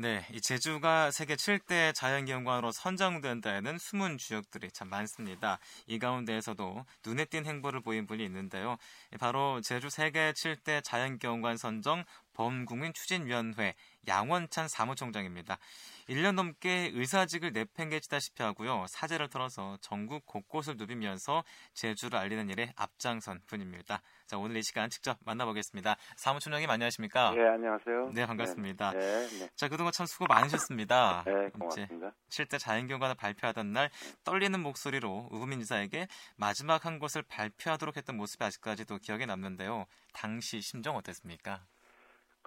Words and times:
네, 0.00 0.24
이 0.32 0.40
제주가 0.40 1.10
세계 1.10 1.34
7대 1.34 1.92
자연경관으로 1.92 2.70
선정된다는 2.70 3.78
숨은 3.78 4.16
주역들이 4.16 4.70
참 4.70 4.88
많습니다. 4.90 5.58
이 5.88 5.98
가운데에서도 5.98 6.84
눈에 7.04 7.24
띈 7.24 7.44
행보를 7.44 7.80
보인 7.80 8.06
분이 8.06 8.24
있는데요. 8.26 8.76
바로 9.18 9.60
제주 9.60 9.90
세계 9.90 10.30
7대 10.30 10.84
자연경관 10.84 11.56
선정 11.56 12.04
범국민 12.38 12.92
추진위원회 12.92 13.74
양원찬 14.06 14.68
사무총장입니다. 14.68 15.58
1년 16.08 16.36
넘게 16.36 16.92
의사직을 16.94 17.52
내팽개치다시피 17.52 18.44
하고요. 18.44 18.86
사제를 18.88 19.28
털어서 19.28 19.76
전국 19.80 20.24
곳곳을 20.24 20.76
누비면서 20.76 21.42
제주를 21.74 22.16
알리는 22.16 22.48
일에 22.48 22.72
앞장선 22.76 23.40
분입니다. 23.46 24.02
자, 24.26 24.38
오늘 24.38 24.56
이 24.56 24.62
시간 24.62 24.88
직접 24.88 25.18
만나보겠습니다. 25.24 25.96
사무총장님 26.16 26.70
안녕하십니까? 26.70 27.32
네, 27.32 27.44
안녕하세요. 27.48 28.12
네, 28.14 28.24
반갑습니다. 28.24 28.92
네, 28.92 28.98
네. 29.40 29.48
자, 29.56 29.68
그동안 29.68 29.92
참 29.92 30.06
수고 30.06 30.26
많으셨습니다. 30.28 31.24
네, 31.26 31.48
고맙습니다. 31.50 32.14
7대 32.30 32.60
자연경관을 32.60 33.16
발표하던 33.16 33.72
날 33.72 33.90
떨리는 34.22 34.58
목소리로 34.60 35.28
우부민 35.32 35.58
지사에게 35.58 36.06
마지막 36.36 36.86
한 36.86 37.00
것을 37.00 37.22
발표하도록 37.22 37.96
했던 37.96 38.16
모습이 38.16 38.44
아직까지도 38.44 38.98
기억에 38.98 39.26
남는데요. 39.26 39.86
당시 40.12 40.60
심정 40.60 40.94
어땠습니까? 40.94 41.66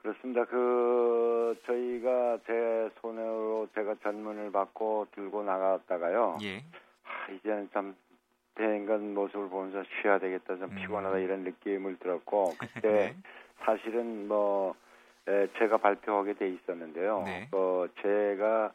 그렇습니다. 0.01 0.45
그 0.45 1.59
저희가 1.65 2.39
제 2.47 2.89
손으로 3.01 3.67
제가 3.75 3.95
전문을 4.03 4.51
받고 4.51 5.07
들고 5.13 5.43
나갔다가요. 5.43 6.39
예. 6.41 6.63
아, 7.03 7.31
이제는 7.31 7.69
참 7.71 7.95
대인간 8.55 9.13
모습을 9.13 9.49
보면서 9.49 9.83
쉬어야 10.01 10.19
되겠다, 10.19 10.57
좀 10.57 10.71
음. 10.71 10.75
피곤하다 10.75 11.19
이런 11.19 11.43
느낌을 11.43 11.99
들었고 11.99 12.53
그때 12.59 12.89
네. 12.89 13.15
사실은 13.59 14.27
뭐 14.27 14.75
에, 15.27 15.47
제가 15.59 15.77
발표하게 15.77 16.33
돼 16.33 16.49
있었는데요. 16.49 17.23
네. 17.25 17.47
어, 17.51 17.85
제가 18.01 18.73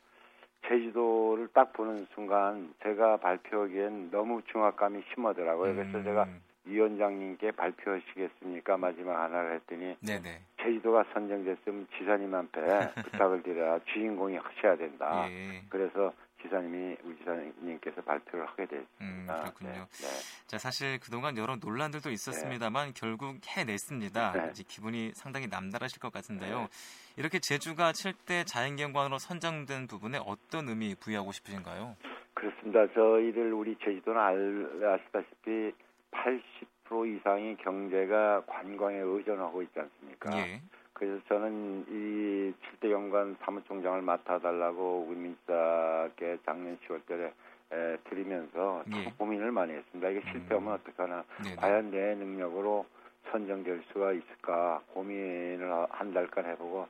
제주도를 0.68 1.48
딱 1.52 1.72
보는 1.72 2.06
순간 2.14 2.72
제가 2.82 3.18
발표하기엔 3.18 4.10
너무 4.10 4.42
중압감이 4.46 5.02
심하더라고요. 5.12 5.74
그래서 5.74 5.98
음, 5.98 6.04
제가 6.04 6.28
위원장님께 6.66 7.52
발표하시겠습니까? 7.52 8.76
마지막 8.76 9.22
하나를 9.22 9.54
했더니 9.54 9.96
네네. 10.00 10.40
제주도가 10.62 11.04
선정됐으면 11.12 11.86
지사님한테 11.96 12.60
부탁을 13.04 13.42
드려야 13.42 13.78
주인공이 13.92 14.36
하셔야 14.36 14.76
된다. 14.76 15.26
예. 15.30 15.62
그래서 15.68 16.12
지사님이 16.42 16.96
우리 17.04 17.16
지사님께서 17.18 18.02
발표를 18.02 18.46
하게 18.46 18.66
됐습니다. 18.66 19.00
음, 19.00 19.26
그렇군요. 19.26 19.70
네, 19.70 19.78
네. 19.78 20.46
자, 20.46 20.58
사실 20.58 20.98
그동안 21.00 21.36
여러 21.38 21.56
논란들도 21.56 22.10
있었습니다만 22.10 22.92
결국 22.94 23.38
해냈습니다. 23.46 24.32
네. 24.32 24.48
이제 24.50 24.62
기분이 24.66 25.12
상당히 25.14 25.46
남다르실 25.48 26.00
것 26.00 26.12
같은데요. 26.12 26.68
이렇게 27.16 27.38
제주가 27.38 27.92
7대 27.92 28.46
자연경관으로 28.46 29.18
선정된 29.18 29.86
부분에 29.86 30.18
어떤 30.24 30.68
의미 30.68 30.94
부여하고 30.94 31.32
싶으신가요? 31.32 31.96
그렇습니다. 32.34 32.86
저희들 32.92 33.52
우리 33.52 33.76
제주도는 33.82 34.20
알, 34.20 35.00
아시다시피 35.00 35.72
80% 36.10 37.16
이상의 37.18 37.56
경제가 37.56 38.42
관광에 38.46 38.96
의존하고 38.98 39.62
있지 39.62 39.78
않습니까? 39.80 40.36
예. 40.38 40.60
그래서 40.92 41.20
저는 41.28 41.84
이 41.88 42.54
7대 42.80 42.90
연관 42.90 43.36
사무총장을 43.40 44.00
맡아달라고 44.02 45.06
우민사께 45.10 46.38
작년 46.44 46.78
10월달에 46.86 47.32
에, 47.72 47.96
드리면서 48.08 48.84
참 48.90 49.00
예. 49.00 49.12
고민을 49.18 49.50
많이 49.50 49.72
했습니다. 49.74 50.08
이게 50.08 50.20
실패하면 50.30 50.72
음. 50.72 50.74
어떡하나. 50.80 51.24
네네. 51.42 51.56
과연 51.56 51.90
내 51.90 52.14
능력으로 52.14 52.86
선정될 53.32 53.82
수가 53.92 54.12
있을까 54.12 54.80
고민을 54.94 55.86
한 55.90 56.14
달간 56.14 56.44
해보고 56.46 56.86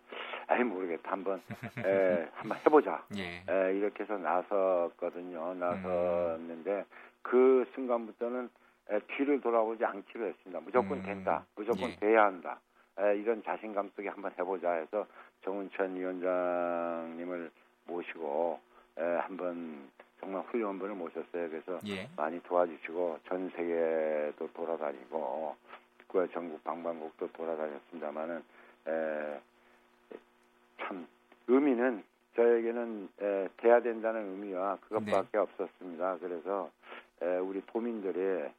아이 0.49 0.63
모르겠다 0.63 1.13
한번 1.13 1.41
에, 1.79 2.29
한번 2.37 2.59
해보자 2.59 3.03
예. 3.17 3.43
에, 3.49 3.75
이렇게 3.75 4.03
해서 4.05 4.19
나섰거든요 4.19 5.55
나섰는데 5.55 6.85
그 7.23 7.65
순간부터는 7.75 8.45
에, 8.45 8.49
뒤를 9.17 9.41
돌아보지 9.41 9.85
않기로 9.85 10.27
했습니다 10.27 10.61
무조건 10.65 10.99
음, 10.99 11.03
된다 11.03 11.45
무조건 11.57 11.91
예. 11.91 11.97
돼야 11.97 12.25
한다 12.25 12.61
에, 12.99 13.17
이런 13.19 13.43
자신감 13.43 13.91
속에 13.97 14.09
한번 14.09 14.33
해보자 14.39 14.73
해서 14.73 15.07
정운천 15.43 15.97
위원장님을 15.97 17.51
모시고 17.87 18.61
에, 18.99 19.03
한번 19.03 19.91
정말 20.21 20.43
훌륭한 20.43 20.79
분을 20.79 20.95
모셨어요 20.95 21.51
그래서 21.51 21.79
예. 21.87 22.09
많이 22.17 22.43
도와주시고 22.43 23.21
전 23.29 23.51
세계도 23.51 24.53
돌아다니고 24.53 25.57
국가 26.07 26.27
전국 26.33 26.63
방방곡도 26.65 27.33
돌아다녔습니다만은 27.33 28.43
에, 28.87 29.41
참 30.79 31.07
의미는 31.49 32.03
저에게는 32.37 33.09
에, 33.21 33.49
돼야 33.57 33.81
된다는 33.81 34.29
의미와 34.33 34.77
그것밖에 34.83 35.29
네. 35.33 35.39
없었습니다. 35.39 36.19
그래서 36.19 36.71
에, 37.23 37.39
우리 37.39 37.61
도민들의 37.67 38.43
에, 38.43 38.53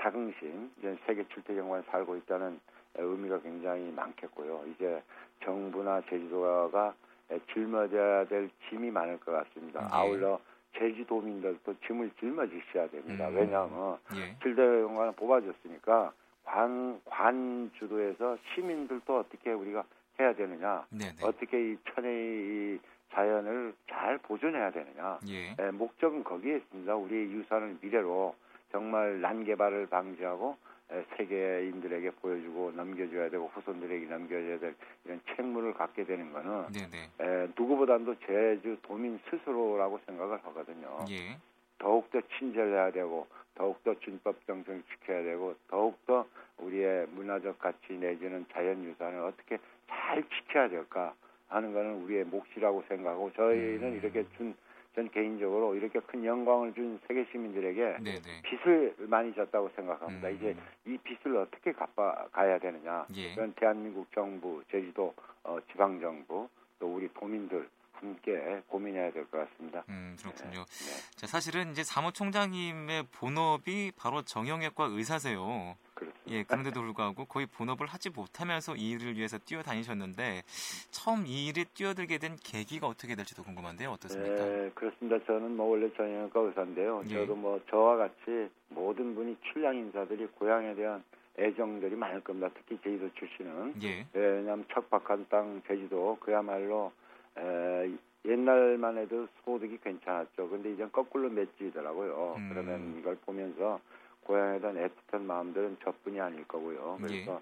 자긍심, 0.00 0.70
이제 0.78 0.96
세계 1.06 1.26
출퇴 1.28 1.54
경관에 1.54 1.82
살고 1.90 2.16
있다는 2.16 2.60
에, 2.96 3.02
의미가 3.02 3.40
굉장히 3.40 3.92
많겠고요. 3.92 4.64
이제 4.74 5.02
정부나 5.44 6.02
제주도가 6.08 6.94
에, 7.30 7.38
짊어져야 7.52 8.26
될 8.26 8.48
짐이 8.68 8.90
많을 8.90 9.20
것 9.20 9.32
같습니다. 9.32 9.80
네. 9.82 9.88
아울러 9.90 10.40
제주도민들도 10.76 11.74
짐을 11.86 12.10
짊어지셔야 12.18 12.88
됩니다. 12.88 13.28
음. 13.28 13.36
왜냐하면 13.36 13.98
예. 14.14 14.36
칠대영관을 14.42 15.12
뽑아줬으니까 15.12 16.12
관, 16.44 17.00
관 17.04 17.70
주도에서 17.78 18.38
시민들도 18.54 19.18
어떻게 19.18 19.52
우리가 19.52 19.84
해야 20.20 20.34
되느냐, 20.34 20.86
네네. 20.90 21.16
어떻게 21.22 21.72
이 21.72 21.76
천의 21.94 22.12
이 22.14 22.80
자연을 23.12 23.74
잘 23.88 24.18
보존해야 24.18 24.70
되느냐. 24.70 25.18
예. 25.28 25.54
에, 25.58 25.70
목적은 25.72 26.24
거기에 26.24 26.56
있습니다. 26.56 26.94
우리의 26.94 27.32
유산을 27.32 27.78
미래로 27.80 28.34
정말 28.70 29.20
난개발을 29.20 29.86
방지하고 29.86 30.56
에, 30.90 31.04
세계인들에게 31.16 32.10
보여주고 32.12 32.72
넘겨줘야 32.72 33.28
되고 33.30 33.48
후손들에게 33.48 34.06
넘겨줘야 34.06 34.58
될 34.58 34.74
이런 35.04 35.20
책무를 35.36 35.74
갖게 35.74 36.04
되는 36.04 36.32
거는 36.32 36.72
네네. 36.72 37.10
에, 37.20 37.48
누구보다도 37.58 38.14
제주 38.20 38.76
도민 38.82 39.18
스스로라고 39.28 40.00
생각을 40.06 40.38
하거든요. 40.44 41.04
예. 41.10 41.36
더욱더 41.78 42.20
친절해야 42.38 42.90
되고 42.90 43.26
더욱더 43.54 43.94
준법 44.00 44.46
정성을 44.46 44.82
지켜야 44.92 45.22
되고 45.22 45.54
더욱더 45.68 46.26
우리의 46.58 47.06
문화적 47.08 47.58
가치 47.58 47.92
내지는 47.92 48.46
자연 48.52 48.82
유산을 48.84 49.20
어떻게 49.20 49.58
잘 49.88 50.22
지켜야 50.28 50.68
될까 50.68 51.14
하는 51.48 51.72
거는 51.72 52.02
우리의 52.02 52.24
몫이라고 52.24 52.84
생각하고 52.88 53.32
저희는 53.32 53.82
음. 53.82 54.00
이렇게 54.02 54.24
준 54.36 54.54
전 54.94 55.08
개인적으로 55.10 55.74
이렇게 55.74 56.00
큰 56.00 56.24
영광을 56.24 56.74
준 56.74 56.98
세계 57.06 57.24
시민들에게 57.30 57.98
네네. 58.02 58.42
빚을 58.42 58.96
많이 59.08 59.32
졌다고 59.34 59.70
생각합니다. 59.76 60.28
음. 60.28 60.34
이제 60.34 60.56
이 60.86 60.96
빚을 60.98 61.36
어떻게 61.36 61.72
갚아 61.72 62.26
가야 62.32 62.58
되느냐. 62.58 63.06
예. 63.16 63.32
이건 63.32 63.52
대한민국 63.54 64.10
정부, 64.12 64.62
제주도 64.70 65.14
어, 65.44 65.58
지방 65.70 66.00
정부 66.00 66.48
또 66.78 66.94
우리 66.94 67.08
도민들 67.14 67.68
함께 67.92 68.62
고민해야 68.68 69.10
될 69.12 69.24
것 69.26 69.38
같습니다. 69.50 69.82
음, 69.88 70.16
그렇군요. 70.20 70.64
네. 70.64 71.16
자, 71.16 71.26
사실은 71.26 71.72
이제 71.72 71.82
사무총장님의 71.82 73.04
본업이 73.10 73.92
바로 73.96 74.22
정형외과 74.22 74.84
의사세요. 74.84 75.76
그렇습니다. 75.98 76.30
예, 76.30 76.44
그런데도 76.44 76.80
불구하고 76.80 77.24
거의 77.24 77.46
본업을 77.46 77.86
하지 77.86 78.10
못하면서 78.10 78.76
이 78.76 78.90
일을 78.90 79.16
위해서 79.16 79.38
뛰어다니셨는데 79.38 80.42
처음 80.90 81.26
이 81.26 81.48
일에 81.48 81.64
뛰어들게 81.74 82.18
된 82.18 82.36
계기가 82.36 82.86
어떻게 82.86 83.16
될지도 83.16 83.42
궁금한데요. 83.42 83.90
어떻습니까? 83.90 84.44
네, 84.44 84.70
그렇습니다. 84.74 85.18
저는 85.26 85.56
뭐 85.56 85.70
원래 85.70 85.92
정형외과 85.94 86.40
의사인데요. 86.40 87.02
예. 87.06 87.14
저도 87.14 87.34
뭐 87.34 87.60
저와 87.68 87.96
같이 87.96 88.48
모든 88.68 89.14
분이 89.14 89.36
출량 89.52 89.76
인사들이 89.76 90.26
고향에 90.38 90.74
대한 90.74 91.02
애정들이 91.38 91.96
많을 91.96 92.20
겁니다. 92.20 92.48
특히 92.54 92.78
제주도 92.82 93.12
출신은. 93.14 93.74
예. 93.82 94.00
예, 94.00 94.06
왜냐하면 94.14 94.64
척박한 94.72 95.26
땅 95.28 95.60
제주도 95.66 96.16
그야말로 96.20 96.92
에, 97.36 97.90
옛날만 98.24 98.98
해도 98.98 99.26
소득이 99.44 99.78
괜찮았죠. 99.78 100.48
근데 100.48 100.72
이제 100.72 100.86
거꾸로 100.92 101.28
맺지더라고요. 101.30 102.34
음. 102.36 102.50
그러면 102.50 102.98
이걸 102.98 103.16
보면서 103.24 103.80
고향에 104.24 104.60
대한 104.60 104.76
애틋한 104.76 105.22
마음들은 105.22 105.78
저뿐이 105.84 106.20
아닐 106.20 106.46
거고요. 106.46 106.98
그래서 107.00 107.40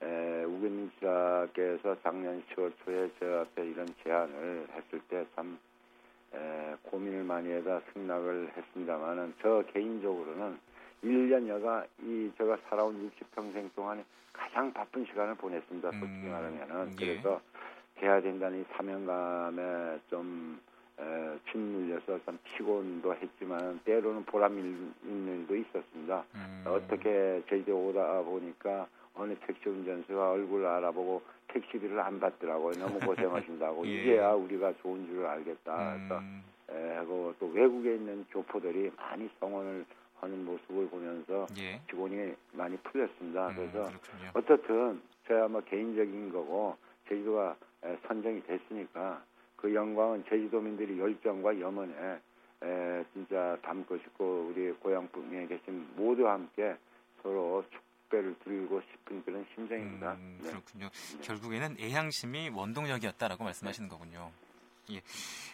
에, 0.00 0.44
우근 0.44 0.90
지사께서 0.94 1.96
작년 2.02 2.42
10월 2.50 2.72
초에 2.84 3.10
저 3.18 3.40
앞에 3.40 3.66
이런 3.66 3.86
제안을 4.04 4.68
했을 4.72 5.00
때참 5.08 5.58
고민을 6.84 7.24
많이 7.24 7.50
해다 7.50 7.80
승낙을 7.92 8.52
했습니다만은 8.56 9.34
저 9.42 9.62
개인적으로는 9.72 10.58
1년여가 11.02 11.86
이 12.02 12.30
제가 12.36 12.58
살아온 12.68 13.10
60평생 13.10 13.74
동안에 13.74 14.04
가장 14.32 14.72
바쁜 14.72 15.04
시간을 15.06 15.34
보냈습니다. 15.36 15.90
솔직히 15.90 16.26
음, 16.26 16.30
말하면은 16.30 16.92
예. 17.00 17.06
그래서 17.06 17.40
해야 18.00 18.20
된다는 18.20 18.60
이 18.60 18.64
사명감에 18.72 20.00
좀 20.10 20.60
에, 21.00 21.38
짓눌려서 21.50 22.18
참 22.24 22.38
피곤도 22.44 23.14
했지만 23.14 23.80
때로는 23.84 24.24
보람 24.24 24.58
있는 24.58 25.40
일도 25.40 25.54
있었습니다. 25.56 26.24
음, 26.34 26.64
어떻게 26.66 27.42
제주도 27.48 27.86
오다 27.88 28.22
보니까 28.22 28.88
어느 29.14 29.34
택시 29.46 29.68
운전수가 29.68 30.30
얼굴 30.30 30.66
알아보고 30.66 31.22
택시비를 31.48 31.98
안 32.00 32.18
받더라고요. 32.20 32.72
너무 32.78 32.98
고생하신다고. 33.00 33.86
예. 33.88 33.90
이제야 34.02 34.32
우리가 34.32 34.72
좋은 34.82 35.06
줄을 35.06 35.26
알겠다. 35.26 35.94
음. 35.94 36.42
그래서 36.68 36.80
에, 36.80 36.96
하고 36.96 37.34
또 37.38 37.46
외국에 37.46 37.94
있는 37.94 38.24
교포들이 38.30 38.90
많이 38.96 39.28
성원을 39.40 39.84
하는 40.20 40.44
모습을 40.44 40.88
보면서 40.88 41.46
예. 41.58 41.80
직원이 41.88 42.34
많이 42.52 42.76
풀렸습니다. 42.78 43.48
음, 43.48 43.54
그래서 43.54 43.88
그렇군요. 43.88 44.30
어떻든 44.34 45.00
저야 45.28 45.46
뭐 45.48 45.60
개인적인 45.62 46.32
거고 46.32 46.76
제주도가 47.08 47.56
에, 47.84 47.96
선정이 48.06 48.42
됐으니까 48.42 49.22
그 49.58 49.74
영광은 49.74 50.24
제주도민들이 50.28 50.98
열정과 50.98 51.60
염원에 51.60 52.20
에, 52.62 53.04
진짜 53.12 53.56
담고 53.62 53.98
싶고 53.98 54.50
우리 54.52 54.70
고향분에 54.72 55.46
계신 55.46 55.86
모두 55.96 56.26
함께 56.28 56.76
서로 57.22 57.64
축배를 57.70 58.36
드리고 58.44 58.80
싶은 58.80 59.22
그런 59.24 59.44
심정입니다. 59.54 60.12
음, 60.14 60.38
네. 60.42 60.48
그렇군요. 60.50 60.88
결국에는 61.22 61.76
애향심이 61.78 62.50
원동력이었다라고 62.50 63.44
말씀하시는 63.44 63.88
거군요. 63.88 64.30
예. 64.90 65.02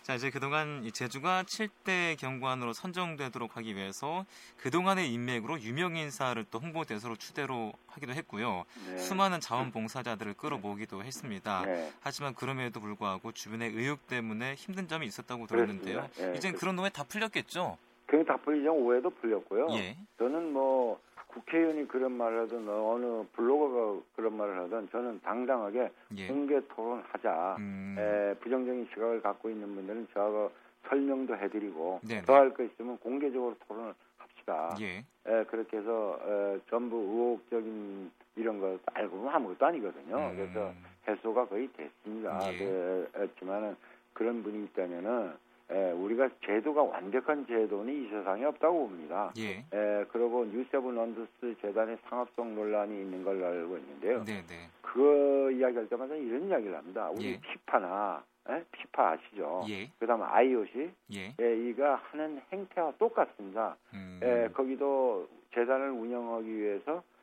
자, 0.03 0.15
이제 0.15 0.31
그동안 0.31 0.85
이 0.85 0.93
제주가 0.93 1.43
7대 1.45 2.17
경관으로 2.19 2.73
선정되도록 2.73 3.57
하기 3.57 3.75
위해서 3.75 4.27
그동안의 4.59 5.13
인맥으로 5.13 5.61
유명 5.63 5.97
인사를 5.97 6.45
또 6.51 6.59
홍보 6.61 6.85
대사로 6.85 7.17
추대로 7.17 7.73
하기도 7.89 8.13
했고요. 8.13 8.65
네. 8.87 8.99
수많은 8.99 9.41
자원봉사자들을 9.41 10.35
끌어모으기도 10.35 11.03
했습니다. 11.05 11.65
네. 11.65 11.93
하지만 12.01 12.35
그럼에도 12.35 12.81
불구하고 12.81 13.33
주변의 13.33 13.71
의혹 13.73 14.07
때문에 14.07 14.55
힘든 14.57 14.89
점이 14.89 15.07
있었다고 15.07 15.47
들었는데요. 15.47 16.09
예, 16.21 16.35
이젠 16.37 16.53
그- 16.53 16.61
그런 16.61 16.79
오해 16.79 16.91
다 16.91 17.03
풀렸겠죠? 17.05 17.79
그게 18.15 18.23
다 18.25 18.37
풀리죠. 18.37 18.73
오해도 18.73 19.11
풀렸고요. 19.11 19.67
예. 19.73 19.97
저는 20.19 20.53
뭐 20.53 21.01
국회의원이 21.27 21.89
그런 21.89 22.13
말을 22.13 22.43
하든 22.43 22.69
어느 22.69 23.25
블로거가 23.33 24.01
그런 24.15 24.37
말을 24.37 24.57
하든 24.61 24.89
저는 24.91 25.21
당당하게 25.23 25.91
예. 26.17 26.29
공개 26.29 26.61
토론하자. 26.69 27.57
음, 27.59 27.97
에, 27.99 28.35
부정적인 28.39 28.87
시각을 28.95 29.21
갖고 29.21 29.51
있는 29.51 29.75
분들은 29.75 30.07
저하고 30.15 30.53
설명도 30.89 31.37
해드리고 31.37 32.01
네네. 32.07 32.23
더할 32.23 32.55
거 32.55 32.63
있으면 32.63 32.99
공개적으로 32.99 33.57
토론을 33.67 33.95
합시다. 34.19 34.77
예. 34.81 34.99
에, 35.27 35.45
그렇게 35.47 35.79
해서 35.79 36.21
에, 36.25 36.61
전부 36.71 36.97
의혹적인 36.97 38.13
이런 38.37 38.61
거 38.61 38.79
알고 38.93 39.17
보면 39.17 39.35
아무것도 39.35 39.67
아니거든요. 39.67 40.17
음, 40.19 40.37
그래서 40.37 40.73
해소가 41.09 41.47
거의 41.49 41.69
됐습니다. 41.73 42.53
예. 42.53 43.09
그렇지만은 43.13 43.75
그런 44.13 44.45
분이 44.45 44.67
있다면은 44.67 45.33
에, 45.71 45.93
우리가 45.93 46.29
제도가 46.45 46.83
완벽한 46.83 47.47
제도는 47.47 47.93
이 47.93 48.09
세상에 48.09 48.45
없다고 48.45 48.89
봅니다. 48.89 49.33
예. 49.39 49.59
에, 49.73 50.05
그리고 50.13 50.45
New 50.45 50.64
Seven 50.64 50.97
Wonders 50.97 51.57
재단의 51.63 51.99
상업성 52.09 52.55
논란이 52.55 52.95
있는 52.95 53.25
걸로 53.25 53.47
알고 53.47 53.79
있는데요. 53.79 54.25
네네. 54.25 54.69
그거 54.83 55.51
이야기할 55.51 55.89
때마다 55.89 56.15
이런 56.15 56.49
이야기를 56.49 56.77
합니다. 56.77 57.11
우리 57.11 57.33
예. 57.33 57.41
피파나 57.41 58.23
에? 58.51 58.63
피파 58.73 59.13
아시죠? 59.13 59.65
예. 59.69 59.91
그다음 59.99 60.21
에 60.21 60.25
IOC 60.27 60.91
예. 61.15 61.35
예, 61.41 61.69
이가 61.69 61.97
하는 62.11 62.43
행태와 62.53 62.93
똑같습니다. 62.99 63.77
음, 63.95 64.21
예, 64.23 64.49
거기도 64.53 65.27
재단을 65.55 65.91
운영하기 65.91 66.55
위해서 66.55 66.99
에, 66.99 67.14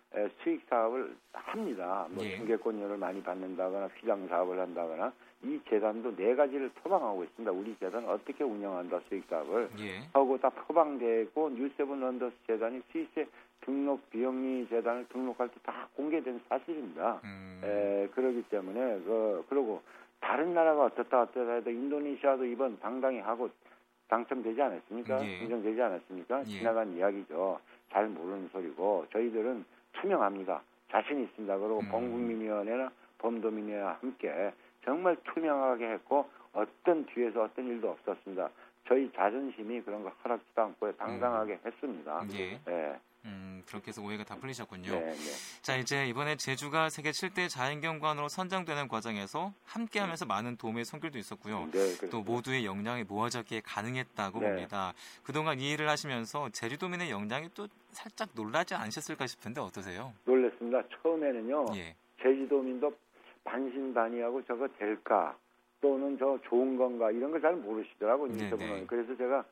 수익 0.43 0.61
사업을 0.69 1.15
합니다. 1.33 2.07
뭐 2.11 2.23
예. 2.25 2.35
중계권료를 2.37 2.97
많이 2.97 3.21
받는다거나 3.23 3.87
휘장 3.99 4.27
사업을 4.27 4.59
한다거나 4.59 5.13
이 5.43 5.59
재단도 5.69 6.15
네 6.15 6.35
가지를 6.35 6.69
표방하고 6.69 7.23
있습니다. 7.23 7.51
우리 7.51 7.75
재단 7.79 8.05
어떻게 8.07 8.43
운영한다 8.43 8.99
수익 9.07 9.25
사업을 9.29 9.69
예. 9.79 10.01
하고 10.13 10.37
다 10.37 10.49
표방되고 10.49 11.49
New 11.51 11.70
Seven 11.70 12.01
Wonders 12.01 12.35
재단이 12.45 12.81
스위스에 12.91 13.25
등록 13.61 14.09
비영리 14.09 14.67
재단을 14.69 15.07
등록할 15.09 15.47
때 15.49 15.55
다 15.63 15.87
공개된 15.95 16.41
사실입니다. 16.49 17.21
음, 17.23 17.61
에, 17.63 18.07
그러기 18.13 18.43
때문에 18.49 18.99
그 19.05 19.45
그리고 19.49 19.81
다른 20.19 20.53
나라가 20.53 20.85
어떻다 20.85 21.21
어떻다 21.21 21.53
해도 21.53 21.69
인도네시아도 21.69 22.45
이번 22.45 22.79
당당히 22.79 23.19
하고 23.19 23.49
당첨되지 24.09 24.61
않았습니까? 24.61 25.25
예. 25.25 25.37
인정되지 25.43 25.81
않았습니까? 25.81 26.39
예. 26.41 26.45
지나간 26.45 26.91
이야기죠. 26.97 27.59
잘 27.91 28.07
모르는 28.07 28.49
소리고 28.51 29.05
저희들은 29.11 29.63
투명합니다. 29.93 30.61
자신 30.91 31.23
있습니다. 31.23 31.57
그리고 31.57 31.79
음. 31.79 31.89
범국민위원회나 31.89 32.91
범도민위와 33.19 33.97
함께 34.01 34.51
정말 34.83 35.15
투명하게 35.23 35.87
했고 35.91 36.29
어떤 36.53 37.05
뒤에서 37.05 37.43
어떤 37.43 37.67
일도 37.67 37.89
없었습니다. 37.91 38.49
저희 38.87 39.11
자존심이 39.13 39.81
그런 39.81 40.03
거 40.03 40.11
허락지도 40.23 40.61
않고 40.61 40.91
당당하게 40.97 41.59
했습니다. 41.65 42.23
예. 42.33 42.59
네, 42.65 42.99
음, 43.25 43.61
그렇게 43.67 43.89
해서 43.89 44.01
오해가 44.01 44.23
다 44.23 44.35
풀리셨군요. 44.35 44.91
네, 44.91 44.99
네. 44.99 45.61
자, 45.61 45.75
이제 45.75 46.07
이번에 46.07 46.35
제주가 46.37 46.89
세계 46.89 47.11
7대 47.11 47.49
자연경관으로 47.49 48.29
선정되는 48.29 48.87
과정에서 48.87 49.53
함께 49.65 49.99
하면서 49.99 50.25
많은 50.25 50.57
도움의 50.57 50.85
손길도 50.85 51.19
있었고요. 51.19 51.69
네. 51.71 52.09
또 52.09 52.21
모두의 52.21 52.65
역량이 52.65 53.03
모아졌기에 53.03 53.61
가능했다고 53.63 54.39
네. 54.39 54.47
봅니다. 54.49 54.93
그동안 55.23 55.59
이 55.59 55.71
일을 55.71 55.87
하시면서 55.87 56.49
제주도민의 56.49 57.11
역량이 57.11 57.49
또 57.53 57.67
살짝 57.91 58.29
놀라지 58.33 58.73
않으셨을까 58.73 59.27
싶은데 59.27 59.61
어떠세요? 59.61 60.13
놀랐습니다. 60.25 60.81
처음에는요. 61.01 61.65
예. 61.75 61.95
제주도민도 62.21 62.91
반신반의하고 63.43 64.43
저거 64.45 64.67
될까 64.79 65.35
또는 65.81 66.17
저 66.19 66.39
좋은 66.47 66.77
건가 66.77 67.11
이런 67.11 67.31
걸 67.31 67.41
잘 67.41 67.55
모르시더라고요. 67.55 68.31
뉴스분은. 68.31 68.87
그래서 68.87 69.15
제가 69.17 69.39
에, 69.39 69.43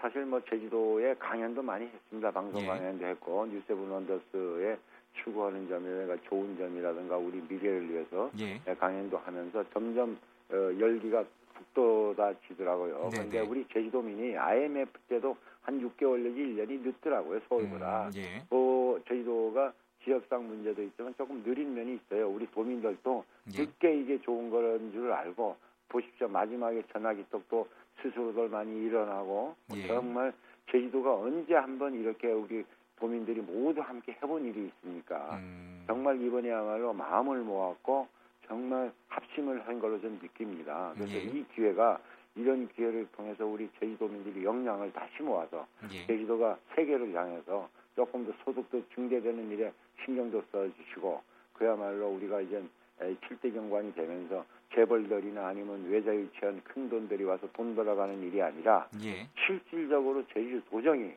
사실 0.00 0.24
뭐 0.24 0.40
제주도에 0.48 1.14
강연도 1.18 1.62
많이 1.62 1.86
했습니다. 1.86 2.30
방송 2.30 2.62
예. 2.62 2.66
강연도 2.66 3.04
했고 3.04 3.46
뉴세븐 3.46 3.90
원더스에 3.90 4.78
추구하는 5.14 5.68
점이라든가 5.68 6.16
좋은 6.28 6.56
점이라든가 6.56 7.16
우리 7.16 7.42
미래를 7.48 7.90
위해서 7.90 8.30
예. 8.38 8.60
에, 8.66 8.74
강연도 8.74 9.18
하면서 9.18 9.64
점점 9.72 10.16
어, 10.50 10.54
열기가 10.78 11.24
북돋아지더라고요. 11.54 13.10
네네. 13.10 13.10
그런데 13.10 13.40
우리 13.40 13.66
제주도민이 13.72 14.36
IMF 14.36 14.90
때도 15.08 15.36
한 15.62 15.80
6개월 15.80 16.20
내지 16.20 16.38
1년이 16.38 16.80
늦더라고요. 16.86 17.40
서울보다. 17.48 18.06
음, 18.06 18.12
예. 18.16 18.42
또 18.50 19.00
제주도가 19.08 19.72
지역상 20.04 20.46
문제도 20.46 20.82
있지만 20.82 21.14
조금 21.16 21.42
느린 21.44 21.74
면이 21.74 21.94
있어요. 21.94 22.28
우리 22.28 22.46
도민들도 22.50 23.24
예. 23.54 23.62
늦게 23.62 23.94
이게 23.96 24.20
좋은 24.20 24.50
거라는 24.50 24.92
줄 24.92 25.12
알고 25.12 25.56
보십시오. 25.88 26.28
마지막에 26.28 26.82
전화기 26.92 27.26
떡도 27.30 27.68
스스로들 28.00 28.48
많이 28.48 28.86
일어나고 28.86 29.54
예. 29.74 29.86
정말 29.86 30.32
제주도가 30.70 31.14
언제 31.14 31.54
한번 31.54 31.94
이렇게 31.94 32.28
우리 32.28 32.64
도민들이 32.96 33.40
모두 33.40 33.80
함께 33.80 34.16
해본 34.22 34.44
일이 34.44 34.66
있습니까? 34.66 35.36
음, 35.36 35.84
정말 35.86 36.20
이번에야말로 36.20 36.92
마음을 36.92 37.40
모았고 37.40 38.06
정말 38.46 38.92
합심을 39.08 39.66
한 39.66 39.80
걸로 39.80 40.00
저는 40.00 40.20
느낍니다. 40.22 40.92
그래서 40.94 41.12
예. 41.14 41.22
이 41.22 41.44
기회가 41.54 41.98
이런 42.34 42.68
기회를 42.68 43.08
통해서 43.12 43.44
우리 43.44 43.68
제주도민들이 43.78 44.44
역량을 44.44 44.92
다시 44.92 45.22
모아서 45.22 45.66
예. 45.90 46.06
제주도가 46.06 46.58
세계를 46.74 47.14
향해서 47.14 47.68
조금 47.94 48.24
더 48.24 48.32
소득도 48.44 48.82
증대되는 48.94 49.50
일에 49.50 49.72
신경도 50.04 50.42
써주시고 50.50 51.20
그야말로 51.52 52.08
우리가 52.08 52.40
이제 52.40 52.62
7대 52.98 53.52
경관이 53.52 53.94
되면서 53.94 54.44
재벌들이나 54.74 55.48
아니면 55.48 55.84
외자 55.88 56.14
유치한 56.14 56.62
큰 56.64 56.88
돈들이 56.88 57.24
와서 57.24 57.48
돈 57.52 57.74
벌어가는 57.74 58.22
일이 58.22 58.40
아니라 58.40 58.88
예. 59.02 59.26
실질적으로 59.46 60.24
제주 60.28 60.62
도정이 60.70 61.12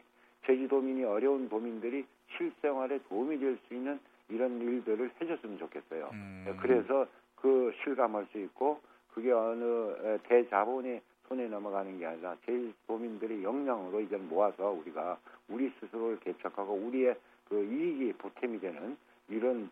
제주도민이 0.45 1.03
어려운 1.03 1.47
도민들이 1.49 2.05
실생활에 2.37 2.99
도움이 3.07 3.39
될 3.39 3.57
수 3.67 3.73
있는 3.73 3.99
이런 4.29 4.59
일들을 4.59 5.11
해줬으면 5.21 5.57
좋겠어요. 5.59 6.09
음, 6.13 6.57
그래서 6.59 7.07
그 7.35 7.71
실감할 7.83 8.25
수 8.31 8.39
있고 8.39 8.79
그게 9.13 9.31
어느 9.31 9.63
에, 10.03 10.17
대자본의 10.27 11.01
손에 11.27 11.47
넘어가는 11.47 11.97
게 11.99 12.05
아니라 12.05 12.35
제주도민들의 12.45 13.43
역량으로 13.43 14.01
이제 14.01 14.17
모아서 14.17 14.71
우리가 14.71 15.17
우리 15.47 15.71
스스로를 15.79 16.19
개척하고 16.19 16.73
우리의 16.73 17.15
그 17.47 17.63
이익이 17.63 18.13
보탬이 18.13 18.59
되는 18.59 18.97
이런 19.29 19.63
에, 19.63 19.67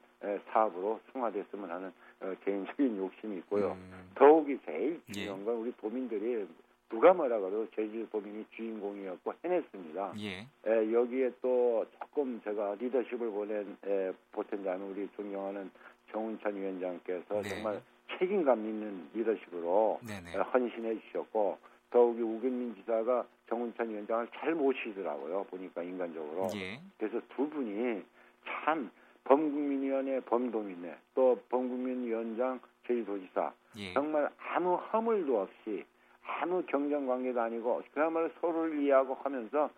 사업으로 0.50 1.00
승화됐으면 1.12 1.70
하는 1.70 1.92
어, 2.22 2.34
개인적인 2.46 2.98
욕심이 2.98 3.38
있고요. 3.38 3.72
음, 3.74 4.12
더욱이 4.16 4.58
제일 4.66 5.00
예. 5.10 5.14
중요한 5.14 5.44
건 5.46 5.56
우리 5.56 5.72
도민들이 5.74 6.48
누가 6.90 7.14
뭐라 7.14 7.40
그래도 7.40 7.68
제주 7.72 8.08
도민이 8.12 8.46
주인공이었고 8.56 9.34
해냈습니다. 9.44 10.14
예. 10.20 10.48
에, 10.66 10.94
여기에 10.94 11.32
또 11.42 11.86
조금 12.00 12.40
제가 12.44 12.76
리더십을 12.76 13.32
보낸 13.32 13.76
에, 13.86 14.12
보탠다면 14.32 14.92
우리 14.92 15.10
존경하는 15.16 15.72
정운찬 16.12 16.56
위원장께서 16.56 17.42
네. 17.42 17.50
정말 17.50 17.82
책임감 18.20 18.60
있는 18.60 19.10
리더십으로 19.14 20.00
네 20.08 20.22
네. 20.22 20.38
에, 20.38 20.42
헌신해 20.42 21.00
주셨고 21.02 21.58
더욱이 21.90 22.22
우경민 22.22 22.76
지사가 22.76 23.26
정운찬 23.50 23.90
위원장을 23.90 24.28
잘 24.36 24.54
모시더라고요. 24.54 25.46
보니까 25.50 25.84
인간적으로. 25.84 26.48
예. 26.56 26.80
그래서 26.98 27.20
두 27.36 27.50
분이 27.50 28.04
참 28.46 28.90
범국민위원회 29.24 30.20
범도민회 30.22 30.98
또 31.16 31.40
범국민위원장 31.50 32.60
제주도지사 32.88 33.52
예. 33.78 33.94
정말 33.94 34.30
아무 34.38 34.76
허물도 34.76 35.42
없이 35.42 35.86
아무 36.26 36.64
경쟁 36.66 37.06
관계도 37.08 37.42
아니고 37.42 37.82
그야말로 37.94 38.30
서로를 38.40 38.82
이해하고 38.82 39.16
하면서 39.16 39.70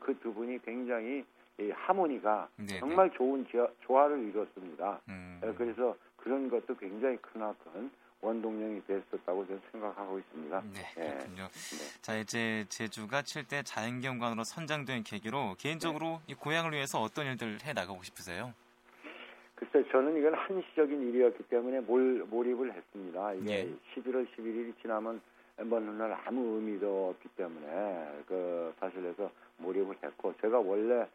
그 0.00 0.14
두 0.22 0.32
분이 0.32 0.58
굉장히 0.64 1.24
이 1.58 1.70
하모니가 1.70 2.48
네네. 2.56 2.72
네. 2.72 2.80
정말 2.80 3.10
좋은 3.12 3.46
조화를 3.82 4.28
이뤘습니다. 4.28 5.00
음. 5.08 5.40
그래서 5.56 5.94
그런 6.16 6.48
것도 6.48 6.76
굉장히 6.76 7.16
크나큰 7.18 7.90
원동력이 8.20 8.86
됐었다고 8.86 9.46
저는 9.46 9.60
생각하고 9.70 10.18
있습니다. 10.18 10.62
네, 10.72 10.80
예. 10.96 11.10
그렇군요. 11.10 11.46
네. 11.46 12.00
자, 12.00 12.16
이제 12.16 12.64
제주가 12.70 13.22
7대 13.22 13.62
자연경관으로 13.64 14.44
선정된 14.44 15.04
계기로 15.04 15.56
개인적으로 15.58 16.20
네. 16.26 16.32
이 16.32 16.34
고향을 16.34 16.72
위해서 16.72 17.00
어떤 17.00 17.26
일들을 17.26 17.58
해 17.64 17.72
나가고 17.74 18.02
싶으세요? 18.02 18.54
글쎄, 19.70 19.88
저는 19.90 20.16
이건 20.16 20.34
한시적인 20.34 21.08
일이었기 21.08 21.44
때문에 21.44 21.80
몰, 21.80 22.24
몰입을 22.28 22.72
했습니다. 22.72 23.32
이게 23.34 23.52
예. 23.52 23.68
11월 23.94 24.26
11일이 24.36 24.74
지나면 24.82 25.20
먼 25.58 25.86
훗날 25.86 26.12
아무 26.24 26.56
의미도 26.56 27.10
없기 27.10 27.28
때문에 27.36 28.22
그 28.26 28.74
사실에서 28.80 29.30
몰입을 29.58 29.96
했고 30.02 30.34
제가 30.40 30.58
원래 30.58 31.06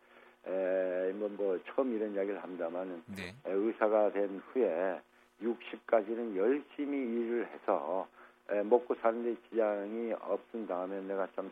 에, 0.48 1.12
뭐, 1.14 1.30
뭐 1.30 1.60
처음 1.68 1.94
이런 1.94 2.14
이야기를 2.14 2.42
합니다만 2.42 3.04
네. 3.08 3.36
의사가 3.46 4.12
된 4.14 4.42
후에 4.52 5.00
60까지는 5.42 6.36
열심히 6.36 6.98
일을 6.98 7.48
해서 7.48 8.08
에, 8.50 8.64
먹고 8.64 8.96
사는 8.96 9.24
데 9.24 9.36
지장이 9.50 10.14
없은 10.14 10.66
다음에 10.68 11.02
내가 11.02 11.28
좀 11.36 11.52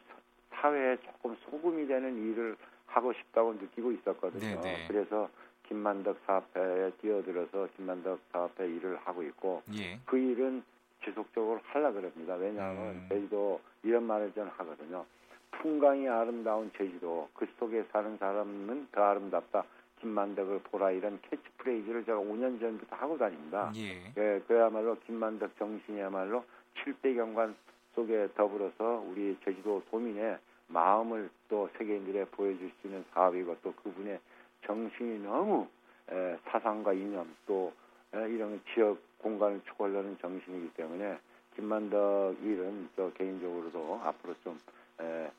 사회에 0.51 0.97
조금 0.97 1.35
소금이 1.45 1.85
되는 1.85 2.31
일을 2.31 2.55
하고 2.87 3.11
싶다고 3.13 3.53
느끼고 3.53 3.91
있었거든요. 3.91 4.39
네네. 4.39 4.61
네. 4.61 4.85
그래서 4.87 5.29
김만덕 5.67 6.17
사업회에 6.25 6.91
뛰어들어서 7.01 7.67
김만덕 7.75 8.19
사업회 8.31 8.67
일을 8.67 8.97
하고 9.03 9.23
있고 9.23 9.63
예. 9.73 9.99
그 10.05 10.17
일은 10.17 10.63
지속적으로 11.03 11.59
하려 11.63 11.91
그럽니다. 11.91 12.35
왜냐하면 12.35 12.95
음. 12.95 13.05
제주도 13.09 13.61
이런 13.83 14.03
말을 14.03 14.33
저는 14.33 14.51
하거든요. 14.57 15.05
풍광이 15.51 16.07
아름다운 16.07 16.71
제주도 16.77 17.29
그 17.33 17.47
속에 17.59 17.83
사는 17.91 18.17
사람은 18.17 18.87
더 18.91 19.03
아름답다. 19.03 19.63
김만덕을 20.01 20.59
보라 20.63 20.91
이런 20.91 21.19
캐치프레이즈를 21.23 22.05
제가 22.05 22.19
5년 22.19 22.59
전부터 22.59 22.95
하고 22.95 23.17
다닙니다. 23.17 23.71
예. 23.75 24.13
예 24.17 24.41
그야말로 24.47 24.97
김만덕 25.05 25.57
정신이야말로 25.57 26.43
7대 26.75 27.15
경관 27.15 27.55
속에 27.95 28.29
더불어서 28.35 29.03
우리 29.09 29.35
제주도 29.43 29.81
도민의 29.89 30.37
마음을 30.67 31.29
또 31.49 31.69
세계인들에 31.77 32.25
보여줄 32.25 32.71
수 32.79 32.87
있는 32.87 33.03
사업이고 33.13 33.57
또 33.63 33.73
그분의 33.73 34.19
정신이 34.67 35.23
너무 35.23 35.67
에, 36.09 36.37
사상과 36.51 36.93
이념 36.93 37.33
또 37.45 37.73
에, 38.13 38.19
이런 38.29 38.61
지역 38.73 38.99
공간을 39.19 39.61
초월하는 39.65 40.17
정신이기 40.21 40.73
때문에 40.73 41.17
김만덕 41.55 42.37
일은 42.43 42.89
저 42.95 43.11
개인적으로도 43.13 44.01
앞으로 44.03 44.35
좀 44.43 44.59
에, 44.99 45.29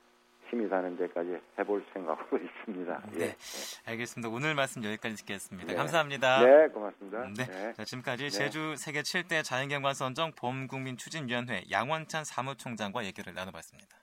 힘이 0.51 0.69
가는 0.69 0.97
데까지 0.97 1.39
해볼 1.59 1.85
생각으로 1.93 2.41
있습니다. 2.43 3.03
네, 3.13 3.25
예. 3.27 3.37
알겠습니다. 3.85 4.29
오늘 4.35 4.55
말씀 4.55 4.83
여기까지 4.83 5.17
듣겠습니다. 5.17 5.69
네. 5.69 5.75
감사합니다. 5.75 6.45
네, 6.45 6.69
고맙습니다. 6.69 7.25
네, 7.37 7.45
네. 7.45 7.73
자, 7.75 7.85
지금까지 7.85 8.25
네. 8.25 8.31
제주 8.31 8.75
세계 8.77 9.03
7대 9.03 9.45
자연경관 9.45 9.95
선정 9.95 10.33
범국민 10.33 10.97
추진위원회 10.97 11.65
양원찬 11.71 12.25
사무총장과 12.25 13.05
얘기를 13.05 13.35
나눠봤습니다. 13.35 13.98